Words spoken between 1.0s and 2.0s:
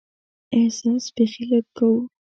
بیخي لږ کوو.